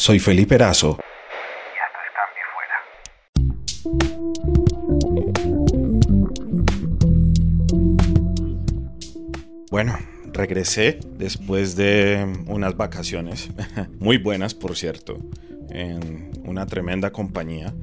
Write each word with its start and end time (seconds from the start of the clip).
Soy 0.00 0.18
Felipe 0.18 0.54
Erazo. 0.54 0.96
Y 0.98 1.76
es 1.76 1.92
Fuera. 2.54 3.90
Bueno, 9.70 9.96
regresé 10.32 10.98
después 11.18 11.76
de 11.76 12.26
unas 12.46 12.76
vacaciones, 12.78 13.50
muy 13.98 14.16
buenas 14.16 14.54
por 14.54 14.74
cierto, 14.74 15.18
en 15.68 16.30
una 16.44 16.64
tremenda 16.66 17.12
compañía. 17.12 17.74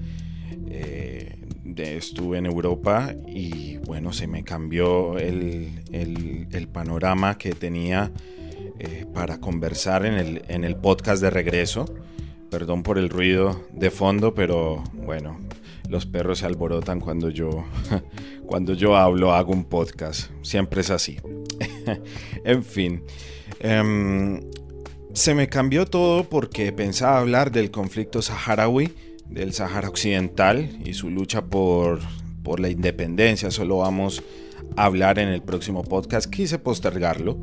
Eh, 0.69 1.35
estuve 1.77 2.39
en 2.39 2.47
Europa 2.47 3.13
y 3.27 3.77
bueno, 3.77 4.11
se 4.11 4.25
me 4.25 4.43
cambió 4.43 5.19
el- 5.91 6.47
el 6.51 6.67
panorama 6.67 7.37
que 7.37 7.51
tenía 7.51 8.11
eh, 8.79 9.05
para 9.13 9.39
conversar 9.39 10.05
en 10.05 10.13
el, 10.15 10.41
en 10.47 10.63
el 10.63 10.75
podcast 10.75 11.21
de 11.21 11.29
regreso. 11.29 11.85
Perdón 12.49 12.83
por 12.83 12.97
el 12.97 13.09
ruido 13.09 13.67
de 13.73 13.91
fondo, 13.91 14.33
pero 14.33 14.83
bueno, 14.93 15.39
los 15.89 16.05
perros 16.05 16.39
se 16.39 16.45
alborotan 16.45 16.99
cuando 16.99 17.29
yo, 17.29 17.65
cuando 18.45 18.73
yo 18.73 18.95
hablo, 18.95 19.33
hago 19.33 19.53
un 19.53 19.65
podcast. 19.65 20.31
Siempre 20.41 20.81
es 20.81 20.89
así. 20.89 21.17
en 22.43 22.63
fin. 22.63 23.03
em, 23.59 24.41
se 25.13 25.33
me 25.33 25.49
cambió 25.49 25.85
todo 25.85 26.29
porque 26.29 26.71
pensaba 26.71 27.19
hablar 27.19 27.51
del 27.51 27.71
conflicto 27.71 28.21
saharaui, 28.21 28.93
del 29.29 29.53
Sahara 29.53 29.89
Occidental 29.89 30.79
y 30.85 30.93
su 30.93 31.09
lucha 31.09 31.45
por, 31.45 31.99
por 32.43 32.59
la 32.59 32.69
independencia. 32.69 33.49
Solo 33.51 33.79
vamos 33.79 34.23
a 34.75 34.85
hablar 34.85 35.19
en 35.19 35.29
el 35.29 35.41
próximo 35.41 35.83
podcast. 35.83 36.29
Quise 36.29 36.59
postergarlo 36.59 37.37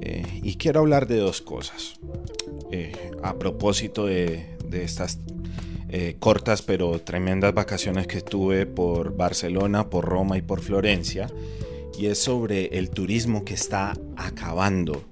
eh, 0.00 0.40
y 0.42 0.56
quiero 0.56 0.80
hablar 0.80 1.06
de 1.06 1.16
dos 1.18 1.40
cosas. 1.42 1.98
Eh, 2.70 3.12
a 3.22 3.38
propósito 3.38 4.06
de, 4.06 4.56
estas 4.72 5.18
eh, 5.88 6.16
cortas 6.18 6.62
pero 6.62 7.00
tremendas 7.00 7.54
vacaciones 7.54 8.06
que 8.06 8.20
tuve 8.20 8.66
por 8.66 9.16
Barcelona, 9.16 9.88
por 9.88 10.04
Roma 10.04 10.36
y 10.36 10.42
por 10.42 10.60
Florencia. 10.60 11.28
Y 11.98 12.06
es 12.06 12.18
sobre 12.18 12.66
el 12.78 12.90
turismo 12.90 13.44
que 13.44 13.54
está 13.54 13.94
acabando 14.16 15.04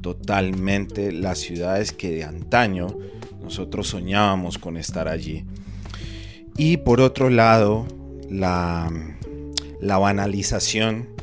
totalmente 0.00 1.12
las 1.12 1.38
ciudades 1.38 1.92
que 1.92 2.10
de 2.10 2.24
antaño 2.24 2.86
nosotros 3.42 3.88
soñábamos 3.88 4.58
con 4.58 4.76
estar 4.76 5.08
allí. 5.08 5.44
Y 6.56 6.78
por 6.78 7.00
otro 7.00 7.28
lado, 7.30 7.86
la, 8.30 8.90
la 9.80 9.98
banalización 9.98 11.13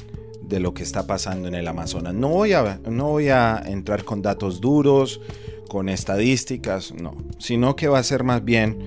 de 0.52 0.59
lo 0.59 0.73
que 0.73 0.83
está 0.83 1.07
pasando 1.07 1.47
en 1.47 1.55
el 1.55 1.67
Amazonas. 1.67 2.13
No 2.13 2.27
voy, 2.27 2.52
a, 2.52 2.80
no 2.85 3.07
voy 3.07 3.30
a 3.30 3.63
entrar 3.66 4.03
con 4.03 4.21
datos 4.21 4.59
duros, 4.59 5.21
con 5.69 5.88
estadísticas, 5.88 6.93
no, 6.93 7.16
sino 7.39 7.77
que 7.77 7.88
va 7.88 7.99
a 7.99 8.03
ser 8.03 8.25
más 8.25 8.43
bien 8.43 8.77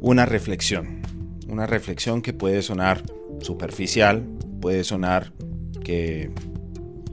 una 0.00 0.26
reflexión. 0.26 1.00
Una 1.48 1.66
reflexión 1.66 2.20
que 2.20 2.34
puede 2.34 2.60
sonar 2.60 3.02
superficial, 3.40 4.22
puede 4.60 4.84
sonar 4.84 5.32
que 5.82 6.30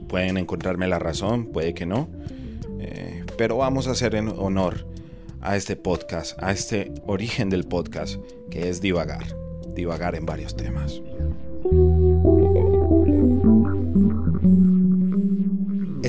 pueden 0.08 0.36
encontrarme 0.36 0.86
la 0.86 0.98
razón, 0.98 1.46
puede 1.46 1.72
que 1.72 1.86
no, 1.86 2.10
eh, 2.80 3.24
pero 3.38 3.56
vamos 3.56 3.88
a 3.88 3.92
hacer 3.92 4.14
en 4.14 4.28
honor 4.28 4.86
a 5.40 5.56
este 5.56 5.74
podcast, 5.74 6.40
a 6.42 6.52
este 6.52 6.92
origen 7.06 7.48
del 7.48 7.64
podcast, 7.64 8.16
que 8.50 8.68
es 8.68 8.82
divagar, 8.82 9.24
divagar 9.74 10.16
en 10.16 10.26
varios 10.26 10.54
temas. 10.54 11.00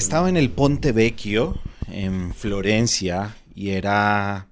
Estaba 0.01 0.29
en 0.29 0.35
el 0.35 0.49
Ponte 0.49 0.93
Vecchio, 0.93 1.59
en 1.87 2.33
Florencia, 2.33 3.37
y 3.53 3.69
era 3.69 4.47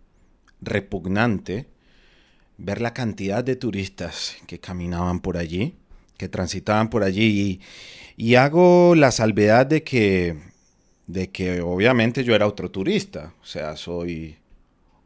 repugnante 0.61 1.65
ver 2.59 2.79
la 2.81 2.93
cantidad 2.93 3.43
de 3.43 3.55
turistas 3.55 4.37
que 4.45 4.59
caminaban 4.59 5.21
por 5.21 5.37
allí, 5.37 5.73
que 6.17 6.29
transitaban 6.29 6.91
por 6.91 7.01
allí, 7.01 7.59
y, 8.15 8.35
hago 8.35 8.93
la 8.93 9.09
salvedad 9.11 9.65
de 9.65 9.81
que, 9.81 10.37
de 11.07 11.31
que 11.31 11.61
obviamente 11.61 12.23
yo 12.23 12.35
era 12.35 12.45
otro 12.45 12.69
turista, 12.69 13.33
o 13.41 13.45
sea, 13.45 13.75
soy 13.75 14.37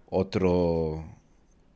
otro, 0.08 1.06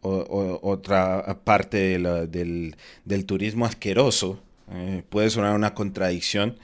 otra 0.01 1.39
parte 1.45 1.97
del, 1.97 2.75
del 3.06 3.25
turismo 3.25 3.66
asqueroso. 3.66 4.41
Eh, 4.69 5.03
puede 5.07 5.29
sonar 5.29 5.56
una 5.56 5.73
contradicción, 5.73 6.57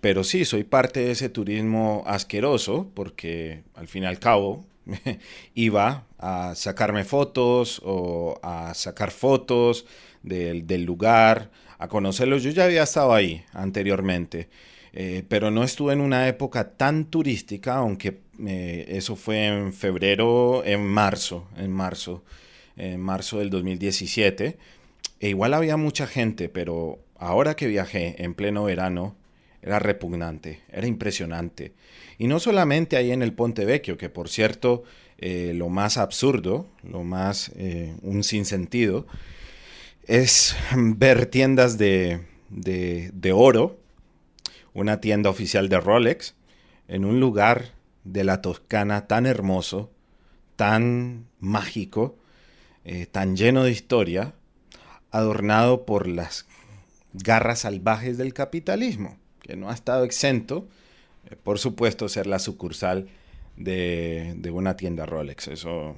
pero 0.00 0.24
sí, 0.24 0.44
soy 0.44 0.64
parte 0.64 1.00
de 1.00 1.12
ese 1.12 1.28
turismo 1.28 2.02
asqueroso 2.06 2.90
porque 2.94 3.62
al 3.74 3.88
fin 3.88 4.04
y 4.04 4.06
al 4.06 4.18
cabo 4.18 4.64
iba 5.54 6.06
a 6.18 6.54
sacarme 6.54 7.04
fotos 7.04 7.80
o 7.84 8.38
a 8.42 8.72
sacar 8.74 9.10
fotos 9.10 9.86
del, 10.22 10.66
del 10.66 10.84
lugar, 10.84 11.50
a 11.78 11.88
conocerlos. 11.88 12.42
Yo 12.42 12.50
ya 12.50 12.64
había 12.64 12.82
estado 12.82 13.14
ahí 13.14 13.44
anteriormente, 13.52 14.48
eh, 14.92 15.24
pero 15.28 15.50
no 15.50 15.62
estuve 15.62 15.92
en 15.92 16.00
una 16.00 16.28
época 16.28 16.70
tan 16.70 17.06
turística, 17.06 17.76
aunque 17.76 18.20
eh, 18.46 18.86
eso 18.88 19.16
fue 19.16 19.46
en 19.46 19.72
febrero, 19.72 20.62
en 20.64 20.84
marzo, 20.86 21.48
en 21.56 21.72
marzo, 21.72 22.24
en 22.76 23.00
marzo 23.00 23.38
del 23.38 23.50
2017. 23.50 24.58
E 25.20 25.28
igual 25.28 25.54
había 25.54 25.76
mucha 25.76 26.06
gente, 26.06 26.48
pero 26.48 26.98
ahora 27.18 27.56
que 27.56 27.66
viajé 27.66 28.22
en 28.22 28.34
pleno 28.34 28.64
verano, 28.64 29.16
era 29.66 29.80
repugnante, 29.80 30.60
era 30.70 30.86
impresionante. 30.86 31.74
Y 32.18 32.28
no 32.28 32.38
solamente 32.38 32.96
ahí 32.96 33.10
en 33.10 33.22
el 33.22 33.32
Ponte 33.32 33.64
Vecchio, 33.64 33.98
que 33.98 34.08
por 34.08 34.28
cierto, 34.28 34.84
eh, 35.18 35.52
lo 35.54 35.68
más 35.68 35.98
absurdo, 35.98 36.68
lo 36.84 37.02
más 37.02 37.50
eh, 37.56 37.96
un 38.02 38.22
sinsentido, 38.22 39.08
es 40.06 40.56
ver 40.76 41.26
tiendas 41.26 41.78
de, 41.78 42.20
de, 42.48 43.32
oro, 43.32 43.76
una 44.72 45.00
tienda 45.00 45.30
oficial 45.30 45.68
de 45.68 45.80
Rolex, 45.80 46.34
en 46.86 47.04
un 47.04 47.18
lugar 47.18 47.72
de 48.04 48.22
la 48.22 48.40
Toscana 48.40 49.08
tan 49.08 49.26
hermoso, 49.26 49.90
tan 50.54 51.26
mágico, 51.40 52.16
eh, 52.84 53.06
tan 53.06 53.36
lleno 53.36 53.64
de 53.64 53.72
historia, 53.72 54.34
adornado 55.10 55.86
por 55.86 56.06
las 56.06 56.46
garras 57.14 57.60
salvajes 57.60 58.16
del 58.16 58.32
capitalismo, 58.32 59.18
que 59.46 59.56
no 59.56 59.70
ha 59.70 59.74
estado 59.74 60.04
exento, 60.04 60.66
eh, 61.30 61.36
por 61.42 61.58
supuesto, 61.58 62.08
ser 62.08 62.26
la 62.26 62.38
sucursal 62.38 63.08
de, 63.56 64.34
de 64.36 64.50
una 64.50 64.76
tienda 64.76 65.06
Rolex. 65.06 65.48
Eso 65.48 65.96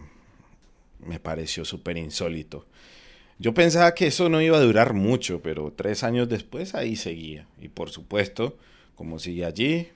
me 1.00 1.19
pareció 1.19 1.64
súper 1.64 1.97
insólito. 1.97 2.66
Yo 3.38 3.54
pensaba 3.54 3.94
que 3.94 4.08
eso 4.08 4.28
no 4.28 4.42
iba 4.42 4.56
a 4.56 4.60
durar 4.60 4.94
mucho, 4.94 5.41
pero 5.42 5.72
tres 5.72 6.03
años 6.03 6.28
después 6.28 6.75
ahí 6.75 6.97
seguía. 6.97 7.47
Y 7.60 7.69
por 7.69 7.91
supuesto, 7.91 8.56
como 8.97 9.19
sigue 9.20 9.44
allí, 9.44 9.88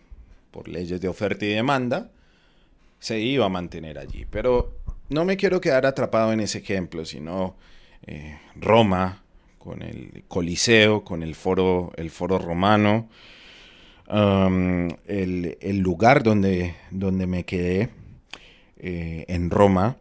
por 0.53 0.69
leyes 0.69 1.01
de 1.01 1.09
oferta 1.09 1.45
y 1.45 1.49
demanda, 1.49 2.11
se 3.01 3.19
iba 3.19 3.47
a 3.47 3.49
mantener 3.49 3.99
allí. 3.99 4.27
Pero 4.31 4.79
no 5.09 5.25
me 5.25 5.37
quiero 5.37 5.61
quedar 5.61 5.87
atrapado 5.87 6.33
en 6.33 6.41
ese 6.41 6.59
ejemplo, 6.59 7.05
sino 7.05 7.57
eh, 8.07 8.39
Roma, 8.55 9.25
con 9.59 9.83
el 9.83 10.25
Coliseo, 10.29 11.03
con 11.05 11.23
el 11.23 11.35
foro, 11.35 11.93
el 11.97 12.11
foro 12.11 12.39
romano, 12.39 13.09
el, 14.09 15.59
el, 15.61 15.79
lugar 15.79 16.23
donde, 16.23 16.75
donde 16.91 17.27
me 17.27 17.45
quedé 17.45 17.91
eh, 18.79 19.25
en 19.29 19.51
Roma, 19.51 19.97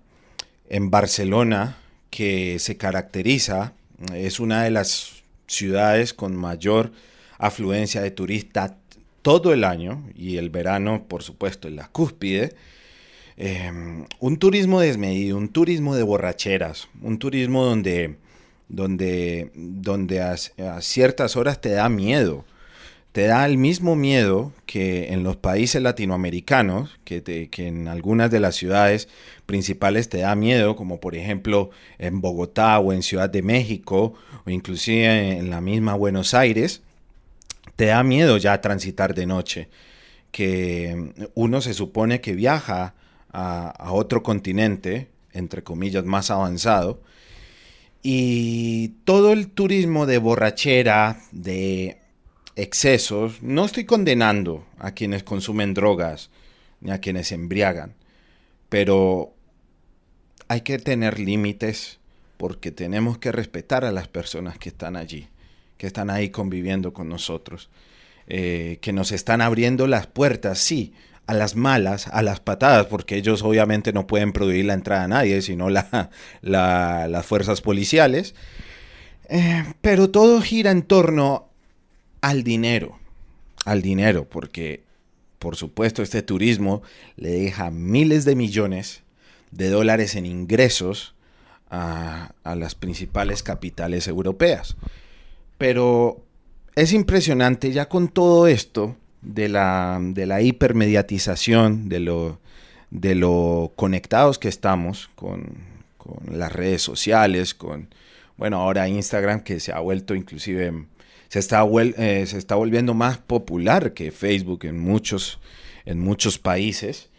en 0.70 0.90
Barcelona, 0.90 1.78
que 2.10 2.60
se 2.60 2.78
caracteriza, 2.78 3.74
es 4.14 4.40
una 4.40 4.64
de 4.64 4.72
las 4.72 5.24
ciudades 5.48 6.14
con 6.14 6.36
mayor 6.36 6.92
afluencia 7.38 8.02
de 8.02 8.12
turistas 8.12 8.74
todo 9.22 9.54
el 9.54 9.64
año 9.64 10.04
y 10.16 10.38
el 10.38 10.50
verano, 10.50 11.06
por 11.08 11.24
supuesto, 11.24 11.68
en 11.68 11.76
la 11.76 11.88
cúspide. 11.88 12.56
Eh, 13.38 13.72
un 14.20 14.38
turismo 14.38 14.82
desmedido, 14.82 15.38
un 15.38 15.50
turismo 15.50 15.96
de 15.96 16.04
borracheras, 16.04 16.90
un 17.02 17.18
turismo 17.18 17.66
donde, 17.66 18.18
donde, 18.68 19.52
donde 19.56 20.22
a, 20.22 20.38
ciertas 20.82 21.36
horas 21.36 21.62
te 21.62 21.70
da 21.70 21.90
miedo. 21.90 22.46
Te 23.12 23.28
da 23.28 23.46
el 23.46 23.58
mismo 23.58 23.98
miedo 23.98 24.54
que 24.66 25.12
en 25.12 25.24
los 25.24 25.36
países 25.36 25.82
latinoamericanos, 25.82 26.98
que, 27.04 27.50
en 27.58 27.90
algunas 27.90 28.32
de 28.32 28.40
las 28.40 28.56
ciudades 28.56 29.10
principales 29.46 30.08
te 30.08 30.20
da 30.20 30.34
miedo, 30.36 30.78
como 30.78 31.02
por 31.02 31.16
ejemplo 31.16 31.72
en 32.00 32.22
Bogotá 32.22 32.80
o 32.80 32.94
en 32.94 33.04
Ciudad 33.04 33.30
de 33.30 33.42
México, 33.42 34.14
o 34.46 34.50
inclusive 34.50 35.38
en 35.38 35.50
la 35.50 35.60
misma 35.60 35.96
Buenos 35.96 36.34
Aires, 36.34 36.84
te 37.76 37.88
da 37.88 38.02
miedo 38.04 38.38
ya 38.38 38.62
transitar 38.62 39.14
de 39.14 39.26
noche, 39.26 39.68
que 40.32 41.30
uno 41.36 41.60
se 41.60 41.74
supone 41.74 42.22
que 42.22 42.34
viaja 42.34 42.94
a, 43.34 43.92
otro 43.92 44.24
continente, 44.24 45.10
entre 45.34 45.64
comillas, 45.64 46.06
más 46.06 46.32
avanzado. 46.32 47.02
Y 48.04 48.90
todo 49.06 49.34
el 49.34 49.50
turismo 49.50 50.06
de 50.06 50.18
borrachera, 50.18 51.20
de 51.32 52.01
excesos, 52.56 53.42
no 53.42 53.66
estoy 53.66 53.86
condenando 53.86 54.66
a 54.78 54.92
quienes 54.92 55.24
consumen 55.24 55.74
drogas 55.74 56.30
ni 56.80 56.92
a 56.92 57.00
quienes 57.00 57.32
embriagan, 57.32 57.94
pero 58.70 59.34
hay 60.48 60.62
que 60.62 60.80
tener 60.80 61.20
límites 61.20 62.00
porque 62.38 62.72
tenemos 62.72 63.18
que 63.20 63.32
respetar 63.32 63.86
a 63.86 63.92
las 63.92 64.08
personas 64.08 64.58
que 64.58 64.70
están 64.70 64.96
allí, 64.96 65.30
que 65.78 65.88
están 65.88 66.10
ahí 66.10 66.30
conviviendo 66.30 66.94
con 66.94 67.08
nosotros, 67.08 67.70
eh, 68.28 68.80
que 68.82 68.94
nos 68.94 69.12
están 69.12 69.42
abriendo 69.42 69.88
las 69.88 70.08
puertas, 70.08 70.60
sí, 70.60 70.94
a 71.28 71.34
las 71.34 71.56
malas, 71.56 72.08
a 72.08 72.22
las 72.22 72.40
patadas, 72.40 72.88
porque 72.88 73.16
ellos 73.16 73.44
obviamente 73.44 73.94
no 73.94 74.08
pueden 74.08 74.34
prohibir 74.34 74.66
la 74.66 74.74
entrada 74.74 75.04
a 75.04 75.08
nadie, 75.08 75.42
sino 75.42 75.70
la, 75.70 76.10
las 76.42 77.26
fuerzas 77.26 77.62
policiales. 77.62 78.36
Eh, 79.30 79.64
pero 79.82 80.10
todo 80.10 80.42
gira 80.42 80.72
en 80.72 80.82
torno 80.82 81.51
al 82.22 82.44
dinero, 82.44 83.00
al 83.66 83.82
dinero, 83.82 84.26
porque 84.26 84.84
por 85.40 85.56
supuesto 85.56 86.04
este 86.04 86.22
turismo 86.22 86.84
le 87.16 87.32
deja 87.32 87.72
miles 87.72 88.26
de 88.26 88.36
millones 88.36 89.02
de 89.52 89.70
dólares 89.70 90.16
en 90.16 90.26
ingresos 90.26 91.16
a, 91.70 92.34
las 92.44 92.76
principales 92.76 93.44
capitales 93.44 94.08
europeas. 94.08 94.76
Pero 95.58 96.24
es 96.76 96.94
impresionante 96.94 97.72
ya 97.72 97.88
con 97.88 98.10
todo 98.10 98.48
esto, 98.48 98.96
de 99.22 99.50
la, 99.50 100.00
de 100.02 100.26
la 100.26 100.42
hipermediatización, 100.42 101.90
de 101.90 102.00
lo, 102.00 102.40
de 102.90 103.16
lo 103.16 103.72
conectados 103.76 104.40
que 104.40 104.48
estamos 104.48 105.10
con, 105.16 105.70
las 106.30 106.52
redes 106.52 106.82
sociales, 106.82 107.54
con, 107.54 107.88
bueno, 108.36 108.58
ahora 108.58 108.90
Instagram 108.90 109.42
que 109.42 109.60
se 109.60 109.72
ha 109.72 109.80
vuelto 109.80 110.14
inclusive, 110.14 110.86
se 111.32 111.40
está, 111.40 111.66
eh, 111.98 112.26
se 112.28 112.38
está 112.38 112.56
volviendo 112.56 112.94
más 112.94 113.18
popular 113.18 113.94
que 113.94 114.12
Facebook 114.12 114.66
en 114.66 114.78
muchos, 114.78 115.40
en 115.86 115.98
muchos 115.98 116.38
países. 116.38 117.10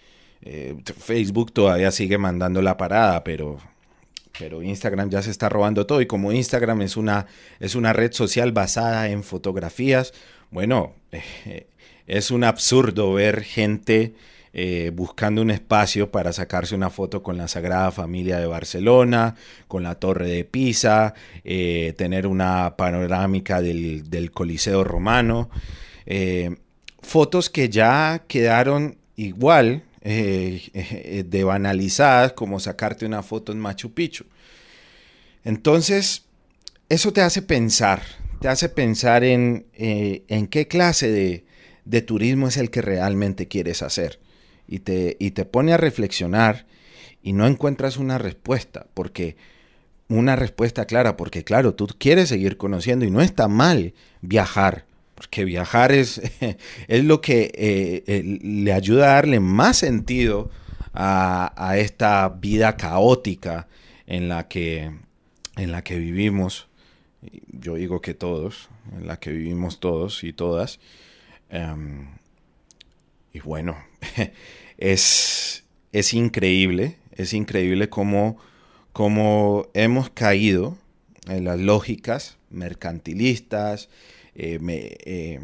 Eh, 0.43 0.77
Facebook 0.85 1.51
todavía 1.51 1.91
sigue 1.93 2.19
mandando 2.19 2.61
la 2.61 2.77
parada, 2.77 3.25
pero, 3.25 3.57
pero 4.39 4.63
Instagram 4.63 5.09
ya 5.09 5.23
se 5.23 5.31
está 5.31 5.49
robando 5.49 5.87
todo 5.87 6.03
y 6.03 6.07
como 6.07 6.31
Instagram 6.31 6.83
es 6.83 6.99
una, 6.99 7.27
es 7.59 7.75
una 7.75 7.95
red 7.95 8.13
social 8.13 8.53
basada 8.53 9.09
en 9.09 9.25
fotografías, 9.25 10.13
bueno, 10.51 10.93
es 12.07 12.31
un 12.31 12.45
absurdo 12.45 13.15
ver 13.15 13.43
gente 13.43 14.13
eh, 14.55 14.91
buscando 14.95 15.41
un 15.41 15.51
espacio 15.51 16.11
para 16.11 16.31
sacarse 16.33 16.75
una 16.75 16.91
foto 16.91 17.23
con 17.23 17.39
la 17.39 17.49
Sagrada 17.49 17.91
Familia 17.91 18.39
de 18.39 18.45
Barcelona, 18.45 19.35
con 19.67 19.83
la 19.83 19.95
Torre 19.95 20.29
de 20.29 20.45
Pisa, 20.45 21.15
eh, 21.43 21.95
tener 21.97 22.27
una 22.27 22.77
panorámica 22.77 23.63
del, 23.63 24.31
Coliseo 24.35 24.85
Romano. 24.85 25.49
Eh, 26.05 26.55
fotos 27.01 27.49
que 27.49 27.71
ya 27.71 28.25
quedaron 28.29 28.99
igual 29.17 29.85
de 30.03 31.45
banalizadas 31.45 32.33
como 32.33 32.61
sacarte 32.61 33.07
una 33.07 33.23
foto 33.23 33.53
en 33.53 33.61
Machu 33.61 33.95
Picchu. 33.95 34.25
Entonces, 35.45 36.25
eso 36.89 37.13
te 37.13 37.23
hace 37.23 37.41
pensar, 37.41 38.03
te 38.41 38.49
hace 38.49 38.69
pensar 38.69 39.25
en, 39.25 39.67
en 39.73 40.47
qué 40.49 40.69
clase 40.69 41.11
de, 41.11 41.45
de 41.85 42.03
turismo 42.03 42.49
es 42.49 42.57
el 42.57 42.71
que 42.71 42.83
realmente 42.83 43.49
quieres 43.49 43.83
hacer. 43.83 44.22
Y 44.73 44.79
te, 44.79 45.19
y 45.21 45.33
te 45.33 45.45
pone 45.45 45.75
a 45.75 45.77
reflexionar 45.77 46.65
y 47.23 47.35
no 47.35 47.47
encuentras 47.47 47.99
una 47.99 48.17
respuesta, 48.17 48.87
porque 48.95 49.37
una 50.09 50.35
respuesta 50.35 50.87
clara, 50.87 51.15
porque 51.19 51.45
claro, 51.45 51.75
tú 51.75 51.89
quieres 51.99 52.31
seguir 52.31 52.57
conociendo 52.57 53.05
y 53.05 53.11
no 53.11 53.21
está 53.21 53.49
mal 53.49 53.93
viajar, 54.23 54.87
porque 55.15 55.45
viajar 55.45 55.93
es, 55.93 56.23
es 56.89 57.05
lo 57.05 57.21
que 57.21 57.53
eh, 57.55 58.39
le 58.43 58.73
ayuda 58.73 59.11
a 59.11 59.15
darle 59.17 59.41
más 59.41 59.77
sentido 59.77 60.49
a, 60.95 61.53
a, 61.55 61.77
esta 61.77 62.31
vida 62.31 62.79
caótica 62.79 63.69
en 64.07 64.31
la 64.31 64.49
que, 64.49 64.91
en 65.57 65.71
la 65.71 65.85
que 65.85 65.99
vivimos. 65.99 66.67
Yo 67.49 67.75
digo 67.75 68.01
que 68.01 68.15
todos, 68.15 68.71
en 68.97 69.07
la 69.07 69.19
que 69.19 69.33
vivimos 69.33 69.81
todos 69.81 70.25
y 70.25 70.33
todas. 70.33 70.81
Em, 71.51 72.07
y 73.35 73.41
bueno, 73.41 73.77
es, 74.83 75.63
es 75.93 76.13
increíble, 76.13 76.97
es 77.13 77.35
increíble 77.35 77.89
cómo, 77.89 78.37
cómo 78.93 79.69
hemos 79.75 80.11
caído 80.11 80.77
en 81.29 81.45
las 81.45 81.61
lógicas 81.61 82.37
mercantilistas, 82.51 83.89
eh, 84.35 84.59
eh, 85.05 85.41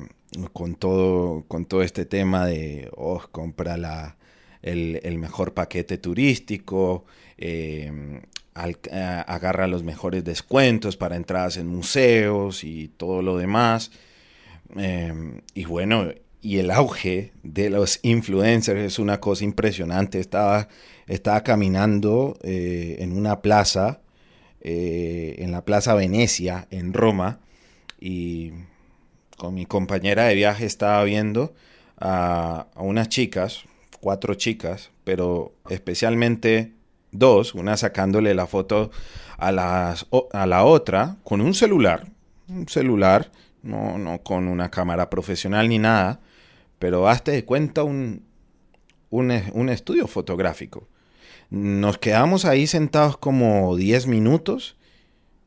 con, 0.52 0.74
todo, 0.74 1.44
con 1.46 1.66
todo 1.66 1.82
este 1.82 2.04
tema 2.04 2.46
de, 2.46 2.90
oh, 2.96 3.22
compra 3.30 3.76
la, 3.76 4.16
el, 4.60 5.18
mejor 5.18 5.54
paquete 5.54 5.98
turístico, 5.98 7.04
em, 7.36 8.22
agarra 8.54 9.68
los 9.68 9.84
mejores 9.84 10.24
descuentos 10.24 10.96
para 10.96 11.14
entradas 11.14 11.58
en 11.58 11.68
museos 11.68 12.64
y 12.64 12.88
todo 12.88 13.22
lo 13.22 13.38
demás. 13.38 13.92
Em, 14.74 15.42
y 15.54 15.64
bueno, 15.64 16.08
y 16.40 16.58
el 16.58 16.70
auge 16.70 17.32
de 17.42 17.70
los 17.70 17.98
influencers 18.02 18.80
es 18.80 18.98
una 18.98 19.20
cosa 19.20 19.44
impresionante. 19.44 20.20
Estaba, 20.20 20.68
estaba 21.06 21.42
caminando 21.42 22.38
eh, 22.42 22.96
en 23.00 23.12
una 23.16 23.42
plaza, 23.42 24.00
eh, 24.60 25.36
en 25.38 25.52
la 25.52 25.64
Plaza 25.64 25.94
Venecia, 25.94 26.68
en 26.70 26.92
Roma, 26.92 27.40
y 28.00 28.52
con 29.36 29.54
mi 29.54 29.66
compañera 29.66 30.24
de 30.24 30.34
viaje 30.34 30.66
estaba 30.66 31.02
viendo 31.04 31.54
a, 31.98 32.66
unas 32.76 33.08
chicas, 33.08 33.64
cuatro 34.00 34.34
chicas, 34.34 34.90
pero 35.04 35.54
especialmente 35.68 36.72
dos, 37.10 37.54
una 37.54 37.76
sacándole 37.76 38.34
la 38.34 38.46
foto 38.46 38.90
a, 39.38 39.50
las, 39.50 40.06
a 40.32 40.46
la 40.46 40.64
otra 40.64 41.16
con 41.24 41.40
un 41.40 41.54
celular, 41.54 42.06
un 42.48 42.68
celular 42.68 43.30
no, 43.62 43.98
no 43.98 44.22
con 44.22 44.46
una 44.46 44.70
cámara 44.70 45.10
profesional 45.10 45.68
ni 45.68 45.78
nada, 45.78 46.20
pero 46.78 47.08
hazte 47.08 47.32
de 47.32 47.44
cuenta 47.44 47.82
un, 47.82 48.22
un, 49.10 49.68
estudio 49.68 50.06
fotográfico. 50.06 50.88
Nos 51.50 51.98
quedamos 51.98 52.44
ahí 52.44 52.66
sentados 52.66 53.16
como 53.16 53.76
10 53.76 54.06
minutos 54.06 54.76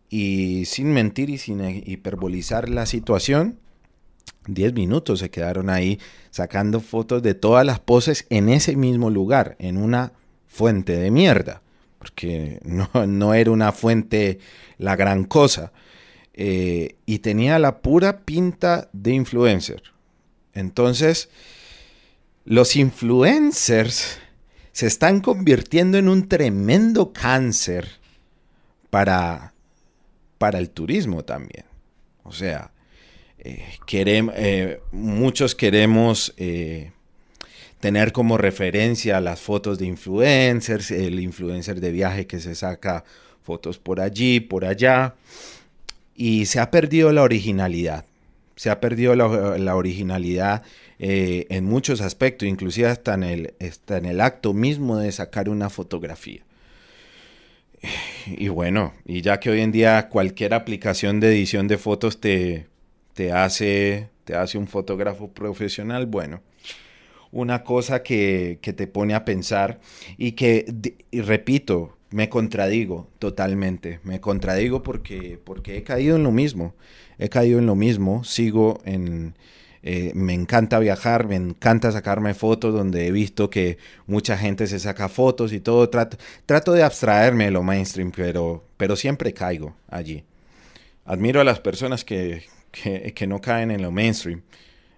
y 0.10 0.66
sin 0.66 0.92
mentir 0.94 1.30
y 1.30 1.38
sin 1.38 1.62
hiperbolizar 1.86 2.70
la 2.70 2.86
situación, 2.86 3.60
10 4.48 4.74
minutos 4.74 5.20
se 5.20 5.30
quedaron 5.30 5.70
ahí 5.70 6.00
sacando 6.32 6.80
fotos 6.80 7.22
de 7.22 7.36
todas 7.36 7.66
las 7.66 7.80
poses 7.80 8.26
en 8.30 8.50
ese 8.50 8.76
mismo 8.76 9.10
lugar, 9.10 9.56
en 9.60 9.78
una 9.78 10.14
fuente 10.48 10.98
de 10.98 11.12
mierda, 11.12 11.62
porque 12.00 12.60
no, 12.66 12.90
no 13.08 13.34
era 13.34 13.52
una 13.52 13.72
fuente 13.72 14.40
la 14.78 14.96
gran 14.96 15.24
cosa. 15.26 15.72
Eh, 16.34 16.96
y 17.06 17.20
tenía 17.20 17.60
la 17.60 17.82
pura 17.82 18.22
pinta 18.22 18.90
de 18.94 19.12
influencer. 19.12 19.84
Entonces, 20.54 21.30
los 22.46 22.76
influencers 22.76 24.20
se 24.72 24.88
están 24.88 25.22
convirtiendo 25.22 25.98
en 25.98 26.10
un 26.10 26.28
tremendo 26.28 27.14
cáncer 27.14 27.88
para, 28.90 29.54
para 30.38 30.60
el 30.60 30.70
turismo 30.70 31.24
también. 31.24 31.66
O 32.24 32.32
sea, 32.32 32.72
eh, 33.40 33.66
eh, 33.92 34.80
muchos 34.92 35.56
queremos 35.56 36.34
tener 37.80 38.12
como 38.12 38.38
referencia 38.38 39.20
las 39.20 39.42
fotos 39.42 39.80
de 39.80 39.88
influencers, 39.88 40.92
el 40.92 41.20
influencer 41.20 41.82
de 41.82 41.92
viaje 41.92 42.28
que 42.28 42.40
se 42.40 42.56
saca 42.56 43.04
fotos 43.44 43.80
por 43.80 44.00
allí, 44.00 44.40
por 44.40 44.66
allá 44.66 45.16
y 46.16 46.46
se 46.46 46.60
ha 46.60 46.70
perdido 46.70 47.12
la 47.12 47.24
originalidad. 47.24 48.06
Se 48.62 48.70
ha 48.70 48.80
perdido 48.80 49.16
la, 49.16 49.76
originalidad 49.76 50.62
eh, 51.00 51.48
en 51.50 51.66
muchos 51.66 52.00
aspectos, 52.00 52.48
inclusive 52.48 52.90
hasta 52.90 53.16
en, 53.16 53.24
el, 53.24 53.54
en 53.60 54.06
el 54.06 54.22
acto 54.22 54.54
mismo 54.54 55.00
de 55.00 55.12
sacar 55.12 55.50
una 55.50 55.72
fotografía. 55.72 56.44
Y 58.28 58.50
bueno, 58.50 58.94
y 59.04 59.22
ya 59.22 59.40
que 59.40 59.50
hoy 59.50 59.62
en 59.62 59.72
día 59.72 60.10
cualquier 60.10 60.54
aplicación 60.54 61.20
de 61.20 61.30
edición 61.30 61.68
de 61.68 61.80
fotos 61.80 62.22
te, 62.22 62.68
te, 63.16 63.32
hace, 63.32 64.10
te 64.26 64.36
hace 64.36 64.60
un 64.60 64.68
fotógrafo 64.68 65.32
profesional, 65.32 66.06
bueno, 66.06 66.44
una 67.32 67.64
cosa 67.64 68.04
que, 68.04 68.60
que 68.62 68.74
te 68.74 68.86
pone 68.86 69.16
a 69.16 69.26
pensar 69.26 69.80
y 70.20 70.34
que, 70.34 70.72
y 71.10 71.22
repito, 71.22 71.98
me 72.12 72.30
contradigo 72.30 73.08
totalmente, 73.18 74.02
me 74.04 74.20
contradigo 74.20 74.84
porque, 74.84 75.40
porque 75.44 75.78
he 75.78 75.84
caído 75.84 76.18
en 76.18 76.24
lo 76.24 76.32
mismo, 76.32 76.76
he 77.22 77.30
caído 77.30 77.60
en 77.60 77.68
lo 77.68 77.76
mismo, 77.76 78.24
sigo 78.24 78.82
en... 78.84 79.36
Eh, 79.84 80.12
me 80.14 80.34
encanta 80.34 80.78
viajar, 80.78 81.28
me 81.28 81.36
encanta 81.36 81.92
sacarme 81.92 82.36
fotos 82.36 82.72
donde 82.72 83.08
he 83.08 83.12
visto 83.12 83.50
que 83.50 83.80
mucha 84.06 84.38
gente 84.38 84.68
se 84.68 84.80
saca 84.80 85.08
fotos 85.08 85.54
y 85.54 85.60
todo. 85.60 85.90
Trato, 85.90 86.18
trato 86.46 86.72
de 86.72 86.84
abstraerme 86.84 87.46
de 87.46 87.52
lo 87.52 87.64
mainstream, 87.64 88.12
pero, 88.12 88.64
pero 88.78 88.96
siempre 88.96 89.34
caigo 89.34 89.76
allí. 89.88 90.24
Admiro 91.06 91.42
a 91.42 91.44
las 91.44 91.60
personas 91.60 92.04
que, 92.04 92.44
que, 92.72 93.28
no 93.28 93.42
caen 93.42 93.72
en 93.72 93.82
lo 93.82 93.92
mainstream. 93.92 94.42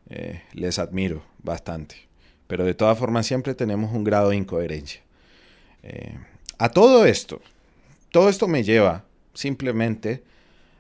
Eh, 0.10 0.42
les 0.54 0.80
admiro 0.80 1.24
bastante. 1.42 1.96
Pero 2.48 2.66
de 2.66 2.74
todas 2.74 2.98
formas 2.98 3.26
siempre 3.26 3.56
tenemos 3.56 3.94
un 3.94 4.04
grado 4.04 4.30
de 4.30 4.38
incoherencia. 4.38 5.02
Eh, 5.82 6.18
a 6.58 6.70
todo 6.70 7.06
esto, 7.06 7.42
todo 8.12 8.28
esto 8.28 8.48
me 8.48 8.64
lleva 8.64 9.06
simplemente 9.34 10.24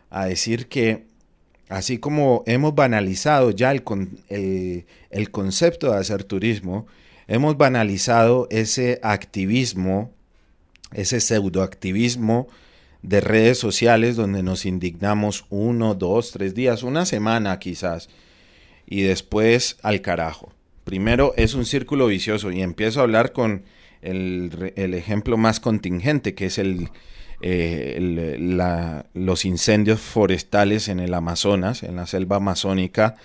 a 0.09 0.25
decir 0.25 0.67
que 0.67 1.12
así 1.73 1.97
como 1.97 2.43
hemos 2.45 2.75
banalizado 2.75 3.49
ya 3.49 3.71
el, 3.71 3.83
el, 5.09 5.31
concepto 5.31 5.91
de 5.91 5.97
hacer 5.97 6.23
turismo, 6.23 6.85
hemos 7.27 7.57
banalizado 7.57 8.47
ese 8.51 8.99
activismo, 9.01 10.11
ese 10.91 11.19
pseudoactivismo 11.19 12.47
de 13.01 13.21
redes 13.21 13.57
sociales 13.57 14.15
donde 14.15 14.43
nos 14.43 14.67
indignamos 14.67 15.45
uno, 15.49 15.95
dos, 15.95 16.31
tres 16.31 16.53
días, 16.53 16.83
una 16.83 17.07
semana 17.07 17.57
quizás, 17.57 18.07
y 18.85 19.01
después 19.01 19.77
al 19.81 20.01
carajo. 20.01 20.53
Primero 20.83 21.33
es 21.37 21.55
un 21.55 21.65
círculo 21.65 22.05
vicioso 22.05 22.51
y 22.51 22.61
empiezo 22.61 22.99
a 22.99 23.03
hablar 23.03 23.31
con 23.31 23.63
el, 24.03 24.73
el 24.75 24.93
ejemplo 24.93 25.37
más 25.37 25.59
contingente, 25.59 26.35
que 26.35 26.45
es 26.45 26.59
el, 26.59 26.89
eh, 27.45 27.97
los 29.13 29.43
incendios 29.43 29.99
forestales 29.99 30.87
en 30.87 31.01
el 31.01 31.13
Amazonas, 31.13 31.83
en 31.83 31.97
la 31.97 32.07
selva 32.07 32.37
amazónica. 32.37 33.15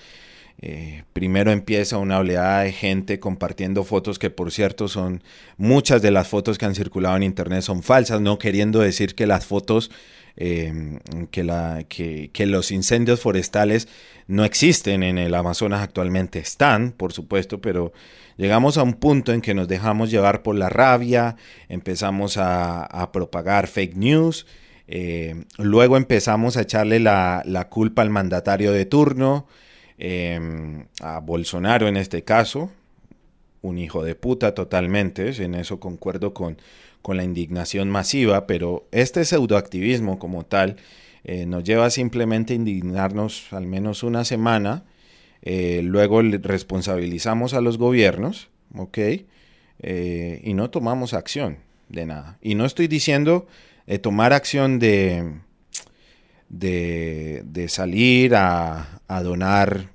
Eh, 0.60 1.04
primero 1.12 1.52
empieza 1.52 1.98
una 1.98 2.18
oleada 2.18 2.62
de 2.62 2.72
gente 2.72 3.20
compartiendo 3.20 3.84
fotos 3.84 4.18
que 4.18 4.28
por 4.28 4.50
cierto 4.50 4.88
son 4.88 5.22
muchas 5.56 6.02
de 6.02 6.10
las 6.10 6.26
fotos 6.26 6.58
que 6.58 6.64
han 6.66 6.75
circulado 6.75 7.16
en 7.16 7.22
internet 7.22 7.62
son 7.62 7.84
falsas, 7.84 8.20
no 8.20 8.40
queriendo 8.40 8.80
decir 8.80 9.14
que 9.14 9.28
las 9.28 9.46
fotos 9.46 9.92
eh, 10.37 10.98
que, 11.30 11.44
la, 11.44 11.84
que, 11.88 12.30
que, 12.32 12.46
los 12.46 12.72
incendios 12.72 13.20
forestales 13.20 13.87
no 14.26 14.44
existen 14.44 15.04
en 15.04 15.18
el 15.18 15.34
Amazonas 15.34 15.80
actualmente. 15.80 16.40
Están, 16.40 16.90
por 16.90 17.12
supuesto, 17.12 17.60
pero 17.60 17.92
llegamos 18.38 18.78
a 18.78 18.83
un 18.83 18.95
punto 18.95 19.35
en 19.35 19.42
que 19.42 19.52
nos 19.52 19.68
dejamos 19.68 20.11
llevar 20.11 20.42
por 20.42 20.57
la 20.57 20.71
rabia, 20.71 21.37
empezamos 21.68 22.38
a, 22.38 23.11
propagar 23.12 23.66
fake 23.66 23.97
news, 23.97 24.47
eh, 24.87 25.45
luego 25.59 25.99
empezamos 25.99 26.57
a 26.57 26.62
echarle 26.62 27.00
la, 27.00 27.66
culpa 27.68 28.00
al 28.00 28.11
mandatario 28.11 28.73
de 28.73 28.87
turno, 28.87 29.47
em, 29.99 30.87
a 31.02 31.18
Bolsonaro 31.18 31.88
en 31.88 31.99
este 31.99 32.25
caso, 32.25 32.71
un 33.61 33.76
hijo 33.76 34.04
de 34.04 34.14
puta 34.14 34.54
totalmente, 34.54 35.30
en 35.42 35.54
eso 35.54 35.78
concuerdo 35.78 36.33
con, 36.33 36.57
la 37.11 37.25
indignación 37.25 37.88
masiva, 37.88 38.47
pero 38.47 38.87
este 38.92 39.25
pseudoactivismo 39.25 40.18
como 40.18 40.45
tal 40.45 40.76
eh, 41.25 41.47
nos 41.47 41.64
lleva 41.64 41.88
simplemente 41.88 42.52
a 42.52 42.57
indignarnos 42.57 43.50
al 43.54 43.66
menos 43.66 44.02
una 44.02 44.26
semana 44.26 44.85
eh, 45.42 45.80
luego 45.85 46.21
responsabilizamos 46.23 47.54
a 47.54 47.61
los 47.61 47.78
gobiernos, 47.78 48.49
¿ok? 48.75 48.99
Eh, 49.80 50.40
y 50.42 50.54
no 50.54 50.71
tomamos 50.71 51.14
acción 51.14 51.59
de 51.88 52.07
nada. 52.07 52.38
Y 52.42 52.54
no 52.54 52.64
estoy 52.64 52.88
diciendo 52.88 53.47
eh, 53.87 53.99
tomar 53.99 54.33
acción 54.33 54.78
de, 54.78 55.35
de, 56.49 57.66
salir 57.68 58.35
a, 58.35 59.00
donar 59.23 59.90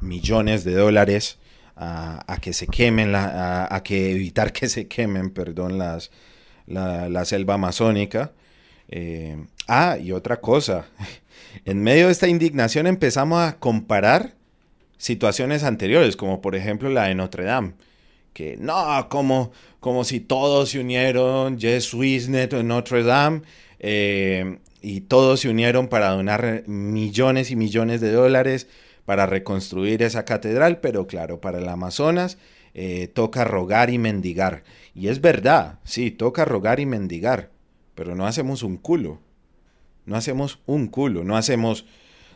millones 0.00 0.64
de 0.64 0.74
dólares 0.74 1.38
a, 1.76 2.38
que 2.40 2.52
se 2.52 2.66
quemen, 2.66 3.14
a, 3.14 3.80
que 3.82 4.12
evitar 4.12 4.52
que 4.52 4.68
se 4.68 4.88
quemen, 4.88 5.30
perdón, 5.30 5.78
las, 5.78 6.10
la, 6.66 7.08
la 7.08 7.24
selva 7.24 7.54
amazónica. 7.54 8.32
ah, 9.68 9.96
y 9.98 10.12
otra 10.12 10.40
cosa, 10.40 10.86
en 11.64 11.82
medio 11.82 12.06
de 12.06 12.12
esta 12.12 12.28
indignación 12.28 12.86
empezamos 12.86 13.40
a 13.40 13.58
comparar 13.58 14.34
situaciones 15.02 15.64
anteriores, 15.64 16.16
como 16.16 16.40
por 16.40 16.54
ejemplo 16.54 16.88
la 16.88 17.08
de 17.08 17.16
Notre 17.16 17.42
Dame, 17.42 17.72
que 18.32 18.56
no, 18.56 19.08
como, 19.08 19.50
como 19.80 20.04
si 20.04 20.20
todos 20.20 20.70
se 20.70 20.78
unieron, 20.78 21.58
Jess 21.58 21.92
Wisnet 21.92 22.52
en 22.52 22.68
Notre 22.68 23.02
Dame, 23.02 23.42
eh, 23.80 24.60
y 24.80 25.00
todos 25.00 25.40
se 25.40 25.48
unieron 25.48 25.88
para 25.88 26.10
donar 26.10 26.62
millones 26.68 27.50
y 27.50 27.56
millones 27.56 28.00
de 28.00 28.12
dólares 28.12 28.68
para 29.04 29.26
reconstruir 29.26 30.04
esa 30.04 30.24
catedral, 30.24 30.78
pero 30.78 31.08
claro, 31.08 31.40
para 31.40 31.58
el 31.58 31.68
Amazonas 31.68 32.38
eh, 32.72 33.08
toca 33.12 33.42
rogar 33.42 33.90
y 33.90 33.98
mendigar. 33.98 34.62
Y 34.94 35.08
es 35.08 35.20
verdad, 35.20 35.80
sí, 35.82 36.12
toca 36.12 36.44
rogar 36.44 36.78
y 36.78 36.86
mendigar, 36.86 37.50
pero 37.96 38.14
no 38.14 38.24
hacemos 38.24 38.62
un 38.62 38.76
culo. 38.76 39.18
No 40.06 40.14
hacemos 40.14 40.60
un 40.66 40.86
culo, 40.86 41.24
no 41.24 41.36
hacemos, 41.36 41.86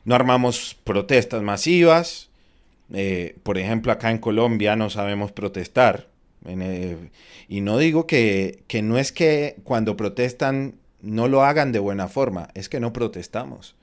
no 0.05 0.17
armamos 0.17 0.77
protestas 0.83 1.43
masivas, 1.43 2.29
eh, 2.93 3.37
por 3.43 3.59
ejemplo, 3.59 3.93
acá 3.93 4.11
en 4.11 4.19
Colombia 4.19 4.77
no 4.77 4.91
sabemos 4.91 5.33
protestar. 5.33 6.09
Eh, 6.47 6.97
y 7.49 7.61
no 7.61 7.79
digo 7.79 8.07
que, 8.07 8.63
que 8.69 8.83
no 8.83 8.99
es 8.99 9.13
que 9.13 9.57
cuando 9.65 9.97
protestan 9.97 10.75
no 11.01 11.29
lo 11.29 11.43
hagan 11.43 11.73
de 11.73 11.79
buena 11.79 12.09
forma, 12.09 12.49
es 12.55 12.69
que 12.69 12.81
no 12.81 12.93
protestamos. 12.93 13.75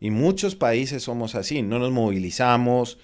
Y 0.00 0.10
muchos 0.10 0.54
países 0.54 1.02
somos 1.02 1.34
así, 1.34 1.62
no 1.62 1.78
nos 1.78 1.90
movilizamos, 1.90 2.98